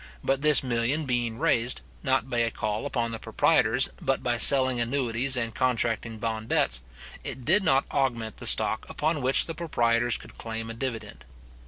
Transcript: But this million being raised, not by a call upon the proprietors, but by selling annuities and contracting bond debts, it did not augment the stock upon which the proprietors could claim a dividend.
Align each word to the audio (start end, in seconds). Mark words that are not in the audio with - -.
But 0.23 0.41
this 0.41 0.63
million 0.63 1.05
being 1.05 1.37
raised, 1.37 1.81
not 2.01 2.27
by 2.27 2.39
a 2.39 2.49
call 2.49 2.87
upon 2.87 3.11
the 3.11 3.19
proprietors, 3.19 3.87
but 4.01 4.23
by 4.23 4.35
selling 4.37 4.79
annuities 4.79 5.37
and 5.37 5.53
contracting 5.53 6.17
bond 6.17 6.49
debts, 6.49 6.81
it 7.23 7.45
did 7.45 7.63
not 7.63 7.85
augment 7.91 8.37
the 8.37 8.47
stock 8.47 8.83
upon 8.89 9.21
which 9.21 9.45
the 9.45 9.53
proprietors 9.53 10.17
could 10.17 10.39
claim 10.39 10.71
a 10.71 10.73
dividend. 10.73 11.23